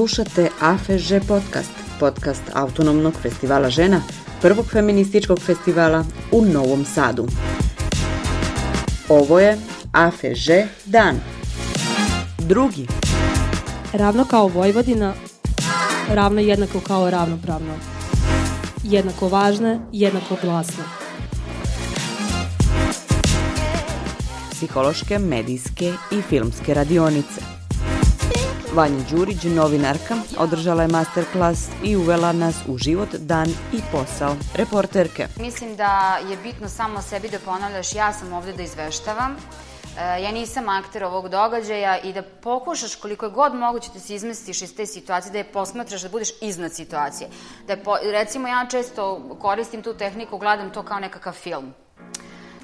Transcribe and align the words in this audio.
Slušate 0.00 0.48
AFŽ 0.60 1.12
podcast, 1.28 1.72
podcast 1.98 2.42
Autonomnog 2.54 3.14
festivala 3.22 3.70
žena, 3.70 4.02
prvog 4.42 4.66
feminističkog 4.66 5.38
festivala 5.40 6.04
u 6.32 6.44
Novom 6.44 6.84
Sadu. 6.84 7.26
Ovo 9.08 9.40
je 9.40 9.58
AFŽ 9.92 10.48
dan. 10.84 11.20
Drugi. 12.38 12.86
Ravno 13.92 14.24
kao 14.24 14.48
Vojvodina, 14.48 15.14
ravno 16.08 16.40
jednako 16.40 16.80
kao 16.80 17.10
ravnopravno. 17.10 17.74
Jednako 18.82 19.28
važne, 19.28 19.80
jednako 19.92 20.36
glasne. 20.42 20.84
Psihološke, 24.50 25.18
medijske 25.18 25.92
i 26.12 26.22
filmske 26.22 26.74
radionice. 26.74 27.59
Vanja 28.74 29.04
Đurić, 29.10 29.44
novinarka, 29.44 30.14
održala 30.38 30.82
je 30.82 30.88
masterclass 30.88 31.68
i 31.84 31.96
uvela 31.96 32.32
nas 32.32 32.54
u 32.68 32.78
život, 32.78 33.08
dan 33.14 33.48
i 33.48 33.80
posao 33.92 34.36
reporterke. 34.54 35.26
Mislim 35.40 35.76
da 35.76 36.18
je 36.30 36.36
bitno 36.36 36.68
samo 36.68 37.02
sebi 37.02 37.28
da 37.28 37.38
ponavljaš 37.38 37.94
ja 37.94 38.12
sam 38.12 38.32
ovde 38.32 38.52
da 38.52 38.62
izveštavam, 38.62 39.36
e, 39.98 40.22
ja 40.22 40.32
nisam 40.32 40.68
akter 40.68 41.04
ovog 41.04 41.28
događaja 41.28 41.98
i 41.98 42.12
da 42.12 42.22
pokušaš 42.22 42.94
koliko 42.94 43.26
je 43.26 43.30
god 43.30 43.54
moguće 43.54 43.90
da 43.94 44.00
se 44.00 44.14
izmestiš 44.14 44.62
iz 44.62 44.76
te 44.76 44.86
situacije, 44.86 45.32
da 45.32 45.38
je 45.38 45.52
posmatraš, 45.52 46.02
da 46.02 46.08
budeš 46.08 46.28
iznad 46.40 46.74
situacije. 46.74 47.30
Da 47.66 47.72
je 47.72 47.84
po, 47.84 47.96
recimo 48.02 48.48
ja 48.48 48.66
često 48.70 49.36
koristim 49.40 49.82
tu 49.82 49.94
tehniku, 49.94 50.38
gledam 50.38 50.70
to 50.70 50.82
kao 50.82 51.00
nekakav 51.00 51.32
film 51.32 51.74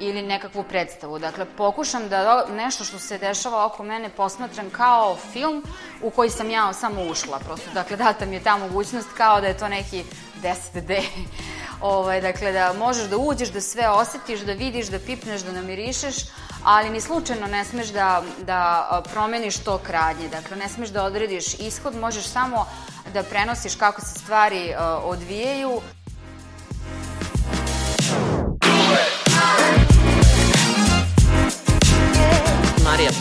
ili 0.00 0.22
nekakvu 0.22 0.62
predstavu. 0.62 1.18
Dakle, 1.18 1.44
pokušam 1.56 2.08
da 2.08 2.46
nešto 2.52 2.84
što 2.84 2.98
se 2.98 3.18
dešava 3.18 3.66
oko 3.66 3.82
mene 3.82 4.08
posmatram 4.08 4.70
kao 4.70 5.16
film 5.32 5.62
u 6.02 6.10
koji 6.10 6.30
sam 6.30 6.50
ja 6.50 6.72
samo 6.72 7.02
ušla. 7.02 7.38
Prosto, 7.38 7.70
dakle, 7.74 7.96
data 7.96 8.26
mi 8.26 8.34
je 8.34 8.42
ta 8.42 8.56
mogućnost 8.56 9.08
kao 9.16 9.40
da 9.40 9.46
je 9.46 9.58
to 9.58 9.68
neki 9.68 10.04
10D. 10.42 11.02
Ovaj, 11.80 12.20
dakle, 12.20 12.52
da 12.52 12.72
možeš 12.78 13.04
da 13.04 13.16
uđeš, 13.16 13.48
da 13.48 13.60
sve 13.60 13.88
osetiš, 13.88 14.40
da 14.40 14.52
vidiš, 14.52 14.86
da 14.86 14.98
pipneš, 14.98 15.40
da 15.40 15.52
namirišeš, 15.52 16.16
ali 16.64 16.90
ni 16.90 17.00
slučajno 17.00 17.46
ne 17.46 17.64
smeš 17.64 17.88
da, 17.88 18.22
da 18.38 19.02
promeniš 19.12 19.56
to 19.56 19.78
kradnje. 19.78 20.28
Dakle, 20.28 20.56
ne 20.56 20.68
smeš 20.68 20.88
da 20.88 21.04
odrediš 21.04 21.54
ishod, 21.54 21.96
možeš 21.96 22.26
samo 22.26 22.66
da 23.14 23.22
prenosiš 23.22 23.74
kako 23.74 24.00
se 24.00 24.18
stvari 24.18 24.70
uh, 24.70 25.04
odvijaju. 25.04 25.80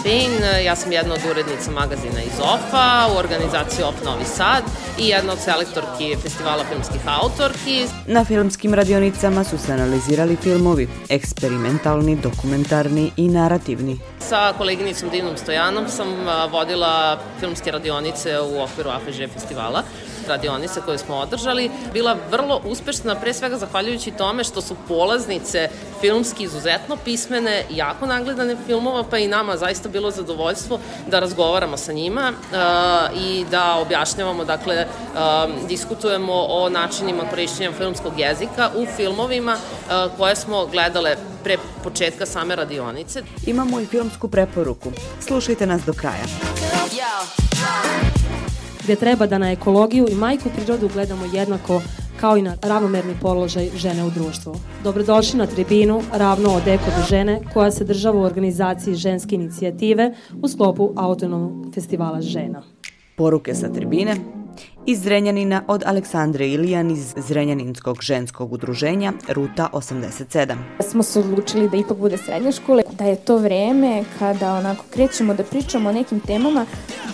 Pejn, 0.09 0.63
ja 0.65 0.75
sam 0.75 0.91
jedna 0.91 1.13
od 1.13 1.19
urednica 1.31 1.71
magazina 1.71 2.21
iz 2.23 2.39
OFA 2.39 3.07
u 3.13 3.17
organizaciji 3.17 3.83
OF 3.83 4.05
Novi 4.05 4.25
Sad 4.25 4.63
i 4.99 5.07
jedna 5.07 5.33
od 5.33 5.39
selektorki 5.39 6.15
festivala 6.21 6.63
filmskih 6.63 7.01
autorki. 7.21 7.85
Na 8.07 8.25
filmskim 8.25 8.73
radionicama 8.73 9.43
su 9.43 9.57
se 9.57 9.73
analizirali 9.73 10.35
filmovi, 10.35 10.89
eksperimentalni, 11.09 12.15
dokumentarni 12.15 13.11
i 13.17 13.29
narativni. 13.29 13.99
Sa 14.19 14.53
koleginicom 14.57 15.09
Dinom 15.09 15.37
Stojanom 15.37 15.89
sam 15.89 16.07
vodila 16.51 17.19
filmske 17.39 17.71
radionice 17.71 18.39
u 18.39 18.61
okviru 18.61 18.89
AFŽ 18.89 19.33
festivala 19.33 19.83
radionice 20.29 20.81
koje 20.85 20.97
smo 20.97 21.15
održali 21.15 21.71
bila 21.93 22.17
vrlo 22.31 22.61
uspešna, 22.65 23.15
pre 23.15 23.33
svega 23.33 23.57
zahvaljujući 23.57 24.11
tome 24.11 24.43
što 24.43 24.61
su 24.61 24.75
polaznice 24.87 25.69
filmski 26.01 26.43
izuzetno 26.43 26.97
pismene, 27.05 27.65
jako 27.69 28.05
nagledane 28.05 28.55
filmova, 28.65 29.03
pa 29.03 29.17
i 29.17 29.27
nama 29.27 29.57
zaista 29.57 29.89
bilo 29.89 30.11
zadovoljstvo 30.11 30.79
da 31.07 31.19
razgovaramo 31.19 31.77
sa 31.77 31.93
njima 31.93 32.31
uh, 32.31 33.21
i 33.21 33.45
da 33.51 33.75
objašnjavamo, 33.75 34.45
dakle, 34.45 34.85
uh, 34.85 35.67
diskutujemo 35.67 36.33
o 36.33 36.69
načinima 36.69 37.23
korišćenja 37.29 37.71
filmskog 37.71 38.19
jezika 38.19 38.69
u 38.75 38.85
filmovima 38.95 39.53
uh, 39.55 40.17
koje 40.17 40.35
smo 40.35 40.65
gledale 40.65 41.15
pre 41.43 41.57
početka 41.83 42.25
same 42.25 42.55
radionice. 42.55 43.23
Imamo 43.45 43.79
i 43.79 43.85
filmsku 43.85 44.27
preporuku. 44.27 44.91
Slušajte 45.19 45.65
nas 45.65 45.81
do 45.85 45.93
kraja. 45.93 46.25
Yeah 46.91 47.48
gde 48.89 48.95
treba 48.95 49.27
da 49.27 49.37
na 49.37 49.51
ekologiju 49.51 50.07
i 50.11 50.15
majku 50.15 50.49
prirodu 50.55 50.89
gledamo 50.93 51.25
jednako 51.33 51.81
kao 52.19 52.37
i 52.37 52.41
na 52.41 52.57
ravnomerni 52.61 53.13
položaj 53.21 53.69
žene 53.75 54.03
u 54.03 54.09
društvu. 54.09 54.55
Dobrodošli 54.83 55.37
na 55.37 55.45
tribinu 55.45 56.01
Ravno 56.13 56.49
od 56.49 56.67
Eko 56.67 56.85
do 56.85 57.03
žene 57.09 57.39
koja 57.53 57.71
se 57.71 57.83
država 57.83 58.19
u 58.19 58.23
organizaciji 58.23 58.95
ženske 58.95 59.35
inicijative 59.35 60.13
u 60.41 60.47
sklopu 60.47 60.93
Autonomnog 60.95 61.73
festivala 61.73 62.21
žena. 62.21 62.63
Poruke 63.15 63.55
sa 63.55 63.73
tribine 63.73 64.15
iz 64.85 65.01
Zrenjanina 65.01 65.63
od 65.67 65.83
Aleksandre 65.85 66.47
Ilijan 66.47 66.91
iz 66.91 67.13
Zrenjaninskog 67.17 67.97
ženskog 68.01 68.53
udruženja 68.53 69.13
Ruta 69.27 69.69
87. 69.73 70.55
Smo 70.89 71.03
se 71.03 71.19
odlučili 71.19 71.69
da 71.69 71.77
ipak 71.77 71.97
bude 71.97 72.17
srednja 72.17 72.51
škola, 72.51 72.81
da 72.99 73.05
je 73.05 73.15
to 73.15 73.37
vreme 73.37 74.03
kada 74.19 74.53
onako 74.53 74.83
krećemo 74.89 75.33
da 75.33 75.43
pričamo 75.43 75.89
o 75.89 75.93
nekim 75.93 76.19
temama 76.19 76.65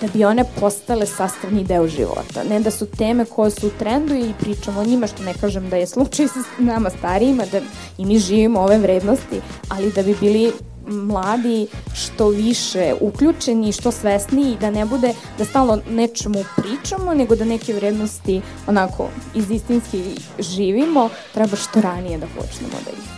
da 0.01 0.07
bi 0.13 0.25
one 0.25 0.43
postale 0.59 1.05
sastavni 1.05 1.63
deo 1.63 1.87
života. 1.87 2.43
Ne 2.49 2.59
da 2.59 2.71
su 2.71 2.85
teme 2.85 3.25
koje 3.25 3.51
su 3.51 3.67
u 3.67 3.77
trendu 3.79 4.13
i 4.15 4.33
pričamo 4.39 4.79
o 4.79 4.85
njima, 4.85 5.07
što 5.07 5.23
ne 5.23 5.33
kažem 5.33 5.69
da 5.69 5.75
je 5.75 5.87
slučaj 5.87 6.27
sa 6.27 6.39
nama 6.59 6.89
starijima, 6.89 7.43
da 7.51 7.61
i 7.97 8.05
mi 8.05 8.19
živimo 8.19 8.59
ove 8.59 8.77
vrednosti, 8.77 9.41
ali 9.69 9.91
da 9.91 10.03
bi 10.03 10.15
bili 10.19 10.51
mladi 10.87 11.67
što 11.93 12.27
više 12.27 12.93
uključeni, 13.01 13.71
što 13.71 13.91
svesniji, 13.91 14.57
da 14.61 14.69
ne 14.69 14.85
bude 14.85 15.13
da 15.37 15.45
stalno 15.45 15.79
nečemu 15.89 16.43
pričamo, 16.57 17.13
nego 17.13 17.35
da 17.35 17.45
neke 17.45 17.73
vrednosti 17.73 18.41
onako 18.67 19.07
iz 19.35 19.51
istinski 19.51 20.03
živimo, 20.39 21.09
treba 21.33 21.55
što 21.55 21.81
ranije 21.81 22.17
da 22.17 22.25
počnemo 22.25 22.73
da 22.85 22.91
ih 22.91 23.14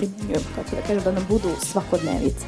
primenjujemo, 0.00 0.46
kako 0.54 0.76
da 0.76 0.82
kažem, 0.82 1.02
da 1.04 1.12
nam 1.12 1.26
budu 1.28 1.48
svakodnevice. 1.62 2.46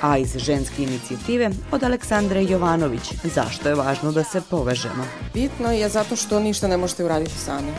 A 0.00 0.18
iz 0.18 0.36
ženske 0.36 0.82
inicijative 0.82 1.50
od 1.72 1.82
Aleksandre 1.84 2.44
Jovanović, 2.44 3.12
zašto 3.34 3.68
je 3.68 3.74
važno 3.74 4.12
da 4.12 4.24
se 4.24 4.40
povežemo? 4.50 5.04
Bitno 5.34 5.72
je 5.72 5.88
zato 5.88 6.16
što 6.16 6.40
ništa 6.40 6.68
ne 6.68 6.76
možete 6.76 7.04
uraditi 7.04 7.38
sami 7.38 7.72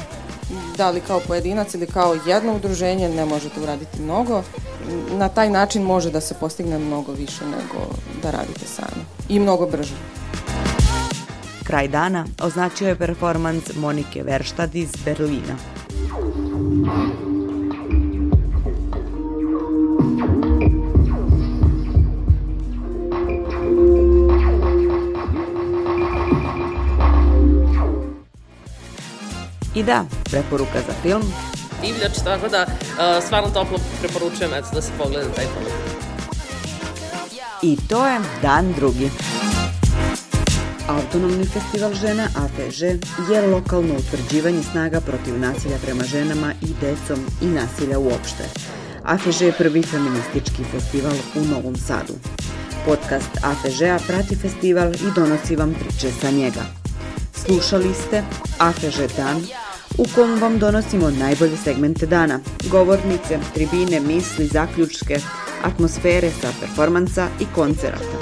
da 0.78 0.90
li 0.90 1.02
kao 1.02 1.19
pojedinac 1.28 1.74
ili 1.74 1.88
kao 1.88 2.16
jedno 2.25 2.56
udruženje 2.56 3.09
ne 3.09 3.25
možete 3.25 3.62
uraditi 3.62 4.02
mnogo. 4.02 4.44
Na 5.12 5.29
taj 5.29 5.50
način 5.50 5.84
može 5.84 6.12
da 6.12 6.22
se 6.22 6.35
postigne 6.40 6.79
mnogo 6.79 7.12
više 7.12 7.46
nego 7.46 7.88
da 8.23 8.31
radite 8.31 8.66
sami. 8.66 9.06
I 9.29 9.40
mnogo 9.40 9.66
brže. 9.66 9.96
Kraj 11.63 11.88
dana 11.88 12.25
označio 12.41 12.88
je 12.88 12.96
performans 12.96 13.75
Monike 13.75 14.23
Verštad 14.23 14.75
iz 14.75 14.90
Berlina. 15.06 15.56
I 29.76 29.84
da, 29.84 30.06
preporuka 30.24 30.80
za 30.88 30.94
film. 31.02 31.22
Divljač, 31.82 32.18
tako 32.24 32.48
da 32.48 32.66
uh, 32.68 33.24
stvarno 33.26 33.50
toplo 33.50 33.78
preporučujem 34.02 34.54
eto, 34.54 34.68
da 34.74 34.82
se 34.82 34.92
pogleda 34.98 35.30
taj 35.36 35.46
film. 35.46 35.92
I 37.62 37.78
to 37.90 38.08
je 38.08 38.20
dan 38.42 38.74
drugi. 38.74 39.09
Autonomni 40.88 41.46
festival 41.46 41.94
žena 41.94 42.28
AFŽ 42.36 42.82
je 43.32 43.48
lokalno 43.48 43.94
utvrđivanje 43.96 44.64
snaga 44.64 45.02
protiv 45.02 45.40
nasilja 45.40 45.78
prema 45.86 46.03
ženama 46.03 46.53
i 46.62 46.68
decom 46.82 47.26
i 47.42 47.46
nasilja 47.46 48.00
uopšte. 48.00 48.44
AFŽ 49.03 49.42
je 49.42 49.52
prvi 49.52 49.84
feministički 49.84 50.64
festival 50.72 51.14
u 51.36 51.46
Novom 51.46 51.76
Sadu. 51.76 52.14
Podcast 52.85 53.38
AFŽ-a 53.44 54.00
prati 54.08 54.35
festival 54.35 54.94
i 54.94 55.12
donosi 55.16 55.56
vam 55.56 55.73
priče 55.73 56.12
sa 56.22 56.32
njega. 56.32 56.62
Slušali 57.34 57.94
ste 57.94 58.23
AFŽ 58.59 58.97
Dan, 59.18 59.41
u 59.97 60.05
kom 60.16 60.40
vam 60.41 60.59
donosimo 60.59 61.09
najbolje 61.09 61.58
segmente 61.58 62.05
dana, 62.05 62.40
govornice, 62.72 63.40
tribine, 63.53 63.99
misli, 63.99 64.46
zaključke, 64.46 65.17
atmosfere 65.64 66.29
sa 66.29 66.47
performansa 66.59 67.28
i 67.40 67.46
koncerata. 67.55 68.17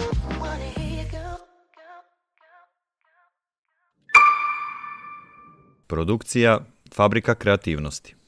Produkcija 5.87 6.59
Fabrika 6.95 7.35
kreativnosti 7.35 8.18